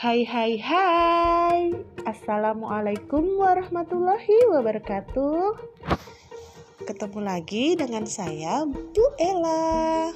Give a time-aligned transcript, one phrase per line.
[0.00, 1.76] Hai hai hai.
[2.08, 5.60] Assalamualaikum warahmatullahi wabarakatuh.
[6.88, 10.08] Ketemu lagi dengan saya Bu Ella.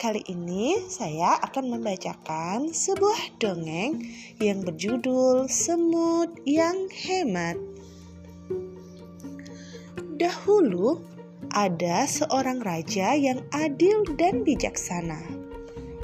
[0.00, 4.08] Kali ini saya akan membacakan sebuah dongeng
[4.40, 7.60] yang berjudul Semut yang Hemat.
[10.16, 11.04] Dahulu
[11.52, 15.37] ada seorang raja yang adil dan bijaksana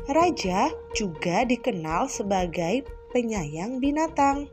[0.05, 2.85] Raja juga dikenal sebagai
[3.17, 4.53] penyayang binatang.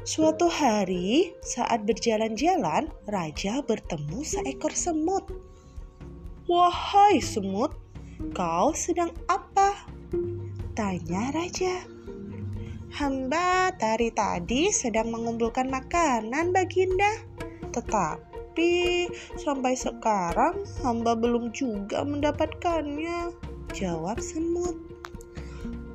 [0.00, 5.28] Suatu hari, saat berjalan-jalan, raja bertemu seekor semut.
[6.48, 7.76] "Wahai semut,
[8.32, 9.76] kau sedang apa?"
[10.72, 11.84] tanya raja.
[12.96, 17.20] "Hamba tari tadi sedang mengumpulkan makanan, Baginda.
[17.76, 19.04] Tetapi
[19.36, 24.76] sampai sekarang hamba belum juga mendapatkannya." Jawab semut.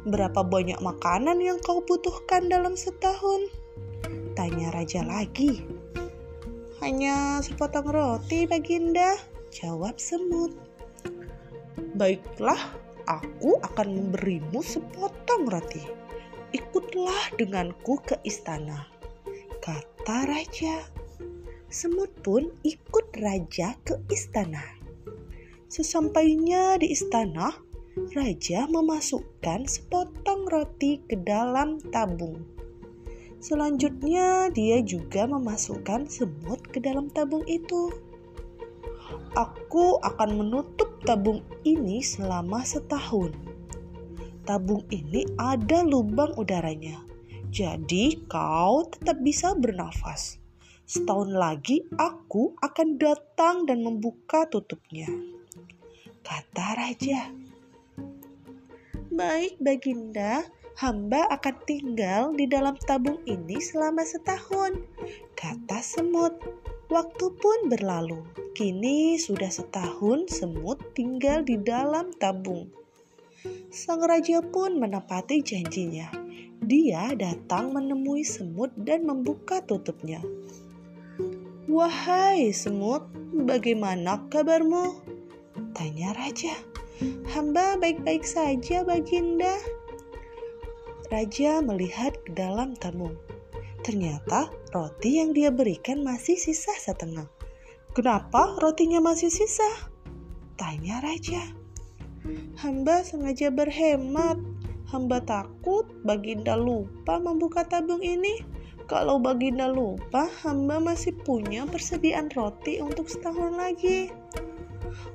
[0.10, 3.54] Berapa banyak makanan yang kau butuhkan dalam setahun?
[4.34, 5.62] Tanya raja lagi.
[6.82, 9.22] Hanya sepotong roti, Baginda.
[9.54, 10.58] Jawab semut.
[11.94, 12.58] Baiklah,
[13.06, 15.86] aku akan memberimu sepotong roti.
[16.58, 18.90] Ikutlah denganku ke istana,
[19.62, 20.82] kata raja.
[21.70, 24.66] Semut pun ikut raja ke istana.
[25.68, 27.67] Sesampainya di istana,
[28.14, 32.46] raja memasukkan sepotong roti ke dalam tabung.
[33.42, 37.90] Selanjutnya, dia juga memasukkan semut ke dalam tabung itu.
[39.38, 43.34] Aku akan menutup tabung ini selama setahun.
[44.46, 47.04] Tabung ini ada lubang udaranya,
[47.52, 50.40] jadi kau tetap bisa bernafas.
[50.88, 55.12] Setahun lagi aku akan datang dan membuka tutupnya,
[56.24, 57.47] kata raja.
[59.18, 60.46] Baik, Baginda,
[60.78, 64.78] hamba akan tinggal di dalam tabung ini selama setahun,
[65.34, 66.38] kata semut.
[66.94, 68.22] Waktu pun berlalu.
[68.54, 72.70] Kini sudah setahun semut tinggal di dalam tabung.
[73.74, 76.14] Sang raja pun menepati janjinya.
[76.62, 80.22] Dia datang menemui semut dan membuka tutupnya.
[81.66, 84.94] Wahai semut, bagaimana kabarmu?
[85.74, 86.77] Tanya raja.
[87.30, 89.54] Hamba baik-baik saja, Baginda.
[91.14, 93.14] Raja melihat ke dalam tabung.
[93.86, 97.30] Ternyata roti yang dia berikan masih sisa setengah.
[97.94, 99.94] Kenapa rotinya masih sisa?
[100.58, 101.54] Tanya Raja.
[102.66, 104.42] Hamba sengaja berhemat.
[104.90, 108.42] Hamba takut Baginda lupa membuka tabung ini.
[108.90, 114.10] Kalau Baginda lupa, hamba masih punya persediaan roti untuk setahun lagi.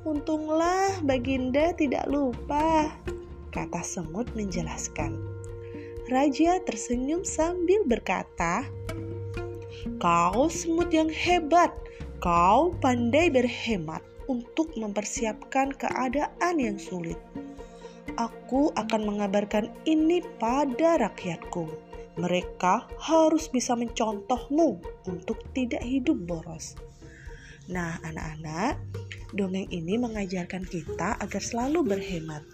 [0.03, 2.91] Untunglah Baginda tidak lupa,
[3.53, 5.15] kata semut menjelaskan.
[6.11, 8.67] Raja tersenyum sambil berkata,
[9.99, 11.71] Kau semut yang hebat,
[12.23, 17.19] kau pandai berhemat untuk mempersiapkan keadaan yang sulit.
[18.19, 21.65] Aku akan mengabarkan ini pada rakyatku.
[22.21, 26.77] Mereka harus bisa mencontohmu untuk tidak hidup boros.
[27.71, 28.81] Nah, anak-anak,
[29.33, 32.45] Dongeng ini mengajarkan kita agar selalu berhemat,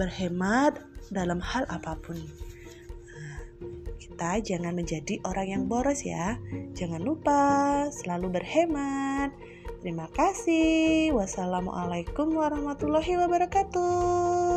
[0.00, 0.80] berhemat
[1.12, 2.16] dalam hal apa pun.
[3.12, 3.38] Nah,
[4.00, 6.40] kita jangan menjadi orang yang boros ya.
[6.72, 7.40] Jangan lupa
[7.92, 9.36] selalu berhemat.
[9.84, 11.12] Terima kasih.
[11.12, 14.53] Wassalamualaikum warahmatullahi wabarakatuh.